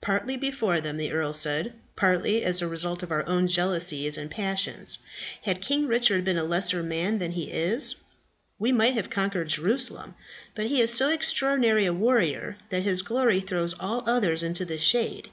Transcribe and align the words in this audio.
"Partly 0.00 0.36
before 0.36 0.80
them," 0.80 0.98
the 0.98 1.10
earl 1.10 1.32
said, 1.32 1.72
"partly 1.96 2.44
as 2.44 2.60
the 2.60 2.68
result 2.68 3.02
of 3.02 3.10
our 3.10 3.26
own 3.26 3.48
jealousies 3.48 4.16
and 4.16 4.30
passions. 4.30 4.98
Had 5.42 5.60
King 5.60 5.88
Richard 5.88 6.22
been 6.24 6.36
a 6.38 6.44
lesser 6.44 6.80
man 6.80 7.18
than 7.18 7.32
he 7.32 7.50
is, 7.50 7.96
we 8.56 8.70
might 8.70 8.94
have 8.94 9.10
conquered 9.10 9.48
Jerusalem. 9.48 10.14
But 10.54 10.66
he 10.68 10.80
is 10.80 10.94
so 10.94 11.08
extraordinary 11.10 11.86
a 11.86 11.92
warrior 11.92 12.56
that 12.68 12.82
his 12.84 13.02
glory 13.02 13.40
throws 13.40 13.74
all 13.80 14.04
others 14.06 14.44
into 14.44 14.64
the 14.64 14.78
shade. 14.78 15.28